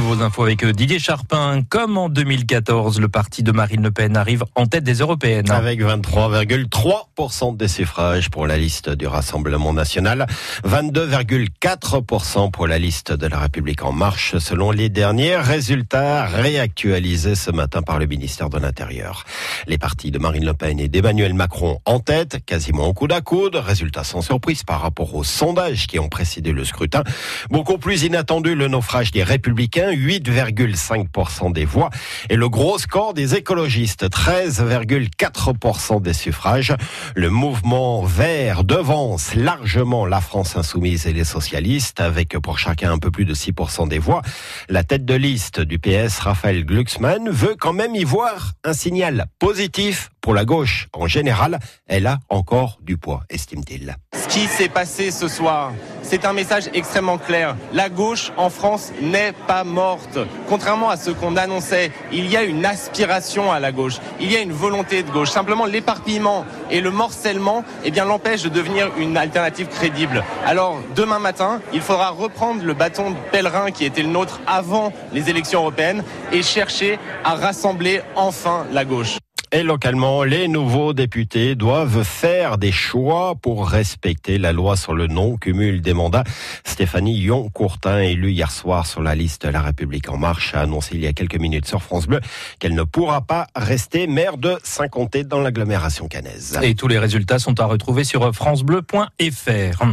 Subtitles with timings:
[0.00, 1.62] Vos infos avec euh, Didier Charpin.
[1.68, 5.50] Comme en 2014, le parti de Marine Le Pen arrive en tête des européennes.
[5.50, 10.26] Avec 23,3% des suffrages pour la liste du Rassemblement national,
[10.64, 17.50] 22,4% pour la liste de la République en marche, selon les derniers résultats réactualisés ce
[17.50, 19.24] matin par le ministère de l'Intérieur.
[19.66, 23.56] Les partis de Marine Le Pen et d'Emmanuel Macron en tête, quasiment coude à coude,
[23.56, 27.04] résultats sans surprise par rapport aux sondages qui ont précédé le scrutin.
[27.50, 31.90] Beaucoup plus inattendu, le naufrage des républicains 8,5% des voix.
[32.28, 36.74] Et le gros score des écologistes, 13,4% des suffrages.
[37.14, 42.98] Le mouvement vert devance largement la France insoumise et les socialistes, avec pour chacun un
[42.98, 44.22] peu plus de 6% des voix.
[44.68, 49.26] La tête de liste du PS, Raphaël Glucksmann, veut quand même y voir un signal
[49.38, 50.88] positif pour la gauche.
[50.92, 53.96] En général, elle a encore du poids, estime-t-il.
[54.14, 57.56] Ce qui s'est passé ce soir, c'est un message extrêmement clair.
[57.72, 60.18] La gauche en France n'est pas morte.
[60.48, 63.98] Contrairement à ce qu'on annonçait, il y a une aspiration à la gauche.
[64.20, 65.30] Il y a une volonté de gauche.
[65.30, 70.24] Simplement, l'éparpillement et le morcellement, eh bien, l'empêche de devenir une alternative crédible.
[70.44, 74.92] Alors, demain matin, il faudra reprendre le bâton de pèlerin qui était le nôtre avant
[75.12, 79.18] les élections européennes et chercher à rassembler enfin la gauche.
[79.52, 85.08] Et localement, les nouveaux députés doivent faire des choix pour respecter la loi sur le
[85.08, 86.22] non-cumul des mandats.
[86.62, 91.00] Stéphanie Yon-Courtin, élue hier soir sur la liste La République En Marche, a annoncé il
[91.00, 92.20] y a quelques minutes sur France Bleu
[92.60, 96.56] qu'elle ne pourra pas rester maire de Saint-Comté dans l'agglomération canaise.
[96.62, 99.84] Et tous les résultats sont à retrouver sur francebleu.fr.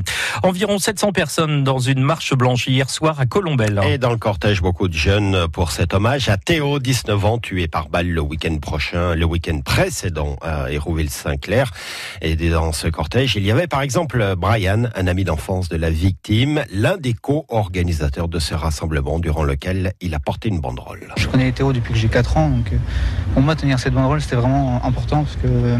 [0.43, 3.81] Environ 700 personnes dans une marche blanche hier soir à Colombelle.
[3.87, 7.67] Et dans le cortège, beaucoup de jeunes pour cet hommage à Théo, 19 ans, tué
[7.67, 11.71] par balle le week-end prochain, le week précédent à Hérouville-Saint-Clair.
[12.21, 15.89] Et dans ce cortège, il y avait par exemple Brian, un ami d'enfance de la
[15.89, 21.13] victime, l'un des co-organisateurs de ce rassemblement durant lequel il a porté une banderole.
[21.17, 22.77] Je connais Théo depuis que j'ai 4 ans, donc euh,
[23.33, 25.77] pour moi tenir cette banderole c'était vraiment important parce que euh,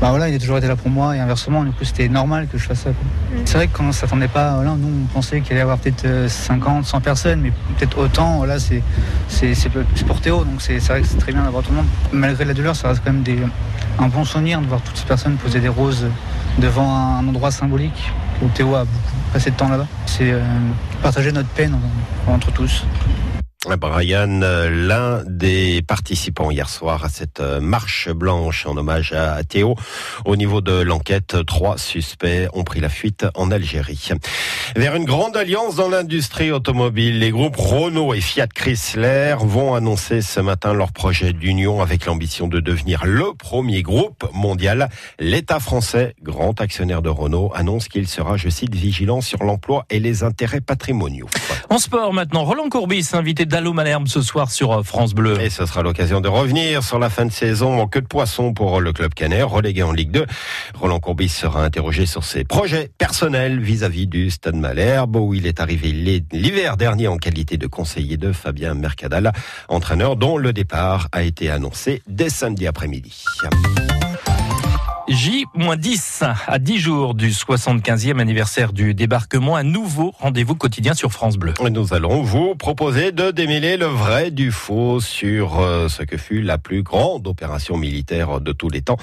[0.00, 2.46] bah voilà, il a toujours été là pour moi et inversement, du coup, c'était normal
[2.50, 2.90] que je fasse ça.
[3.44, 5.76] C'est vrai que quand on s'attendait pas, voilà, nous, on pensait qu'il allait y avoir
[5.76, 8.38] peut-être 50, euh, 100 personnes, mais peut-être autant.
[8.38, 8.82] Voilà, c'est,
[9.28, 9.54] c'est,
[10.06, 11.86] pour Théo, donc c'est, vrai que c'est très bien d'avoir tout le monde.
[12.12, 13.38] Malgré la douleur, ça reste quand même des,
[13.98, 16.06] un bon souvenir de voir toutes ces personnes poser des roses
[16.58, 19.86] devant un endroit symbolique où Théo a beaucoup passé de temps là-bas.
[20.06, 20.40] C'est euh,
[21.02, 21.76] partager notre peine
[22.26, 22.84] entre tous.
[23.76, 29.76] Brian, l'un des participants hier soir à cette euh, marche blanche en hommage à Théo.
[30.24, 34.10] Au niveau de l'enquête, trois suspects ont pris la fuite en Algérie.
[34.76, 40.22] Vers une grande alliance dans l'industrie automobile, les groupes Renault et Fiat Chrysler vont annoncer
[40.22, 44.88] ce matin leur projet d'union avec l'ambition de devenir le premier groupe mondial.
[45.18, 50.00] L'État français, grand actionnaire de Renault, annonce qu'il sera, je cite, vigilant sur l'emploi et
[50.00, 51.28] les intérêts patrimoniaux.
[51.68, 55.38] En sport maintenant, Roland Courbis, invité d'Allo Malherbe ce soir sur euh, France Bleu.
[55.38, 58.54] Et ce sera l'occasion de revenir sur la fin de saison en queue de poisson
[58.54, 60.24] pour le club Canet, relégué en Ligue 2.
[60.76, 65.60] Roland Courbis sera interrogé sur ses projets personnels vis-à-vis du Stade Malherbe, où il est
[65.60, 65.92] arrivé
[66.32, 69.30] l'hiver dernier en qualité de conseiller de Fabien Mercadal,
[69.68, 73.24] entraîneur dont le départ a été annoncé dès samedi après-midi.
[75.10, 79.56] J-10 à 10 jours du 75e anniversaire du débarquement.
[79.56, 81.52] Un nouveau rendez-vous quotidien sur France Bleu.
[81.68, 86.42] Nous allons vous proposer de démêler le vrai du faux sur euh, ce que fut
[86.42, 88.98] la plus grande opération militaire de tous les temps.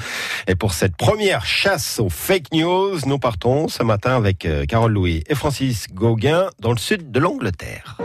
[0.47, 4.94] Et pour cette première chasse aux fake news, nous partons ce matin avec euh, Carole
[4.94, 7.97] Louis et Francis Gauguin dans le sud de l'Angleterre.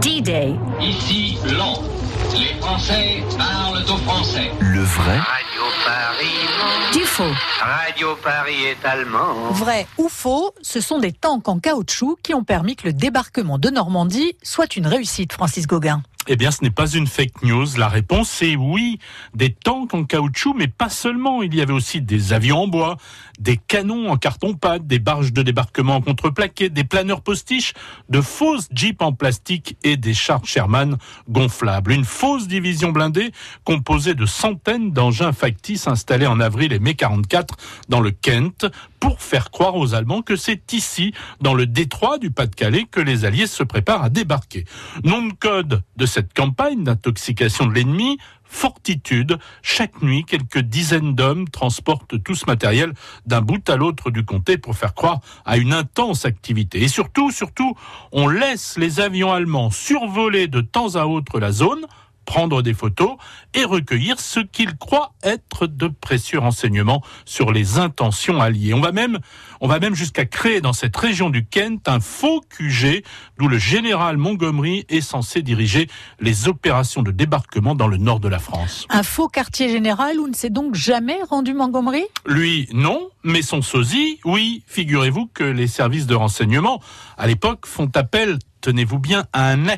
[0.00, 0.54] D-Day.
[0.80, 1.84] Ici, Londres.
[2.32, 4.50] Les Français parlent aux Français.
[4.90, 6.98] Le vrai Radio Paris.
[6.98, 7.32] Du faux.
[7.60, 9.52] Radio Paris est allemand.
[9.52, 13.58] Vrai ou faux, ce sont des tanks en caoutchouc qui ont permis que le débarquement
[13.58, 16.02] de Normandie soit une réussite, Francis Gauguin.
[16.32, 17.66] Eh bien, ce n'est pas une fake news.
[17.76, 19.00] La réponse est oui.
[19.34, 21.42] Des tanks en caoutchouc, mais pas seulement.
[21.42, 22.98] Il y avait aussi des avions en bois,
[23.40, 27.74] des canons en carton-pâte, des barges de débarquement en contreplaqué, des planeurs postiches,
[28.10, 30.98] de fausses jeeps en plastique et des chars Sherman
[31.28, 31.90] gonflables.
[31.90, 33.32] Une fausse division blindée
[33.64, 37.56] composée de centaines d'engins factices installés en avril et mai 44
[37.88, 38.66] dans le Kent
[39.00, 43.24] pour faire croire aux Allemands que c'est ici, dans le détroit du Pas-de-Calais, que les
[43.24, 44.66] Alliés se préparent à débarquer.
[45.04, 48.18] Nom de code de cette campagne d'intoxication de l'ennemi,
[48.50, 49.38] Fortitude.
[49.62, 52.92] Chaque nuit, quelques dizaines d'hommes transportent tout ce matériel
[53.24, 56.82] d'un bout à l'autre du comté pour faire croire à une intense activité.
[56.82, 57.76] Et surtout, surtout,
[58.10, 61.86] on laisse les avions allemands survoler de temps à autre la zone
[62.30, 63.16] prendre des photos
[63.54, 68.72] et recueillir ce qu'il croit être de précieux renseignements sur les intentions alliées.
[68.72, 69.18] On va même,
[69.60, 73.02] on va même jusqu'à créer dans cette région du Kent un faux QG
[73.36, 75.88] d'où le général Montgomery est censé diriger
[76.20, 78.86] les opérations de débarquement dans le nord de la France.
[78.90, 82.04] Un faux quartier général où ne s'est donc jamais rendu Montgomery?
[82.26, 84.62] Lui, non, mais son sosie, oui.
[84.68, 86.80] Figurez-vous que les services de renseignement,
[87.18, 89.68] à l'époque, font appel tenez-vous bien, à un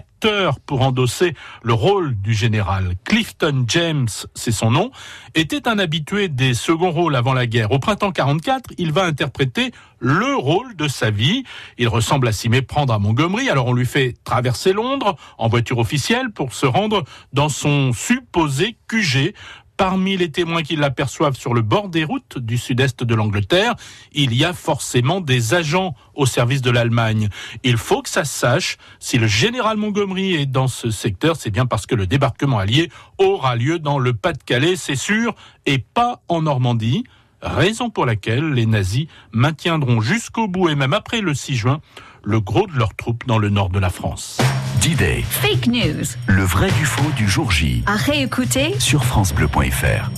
[0.67, 2.95] pour endosser le rôle du général.
[3.05, 4.91] Clifton James, c'est son nom,
[5.35, 7.73] était un habitué des seconds rôles avant la guerre.
[7.73, 11.45] Au printemps 44, il va interpréter le rôle de sa vie.
[11.79, 15.79] Il ressemble à s'y méprendre à Montgomery, alors on lui fait traverser Londres en voiture
[15.79, 19.35] officielle pour se rendre dans son supposé QG,
[19.83, 23.75] Parmi les témoins qui l'aperçoivent sur le bord des routes du sud-est de l'Angleterre,
[24.13, 27.29] il y a forcément des agents au service de l'Allemagne.
[27.65, 31.51] Il faut que ça se sache, si le général Montgomery est dans ce secteur, c'est
[31.51, 35.35] bien parce que le débarquement allié aura lieu dans le Pas-de-Calais, c'est sûr,
[35.67, 37.03] et pas en Normandie
[37.41, 41.81] raison pour laquelle les nazis maintiendront jusqu'au bout et même après le 6 juin
[42.23, 44.39] le gros de leurs troupes dans le nord de la France.
[44.83, 45.23] D-Day.
[45.23, 46.07] Fake news.
[46.27, 47.85] Le vrai du faux du jour J.
[47.87, 50.11] À réécouter sur francebleu.fr.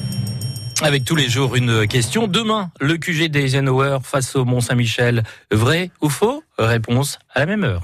[0.82, 2.26] Avec tous les jours une question.
[2.28, 5.22] Demain, le QG d'Eisenhower face au Mont-Saint-Michel.
[5.50, 6.42] Vrai ou faux?
[6.56, 7.82] Réponse à la même heure.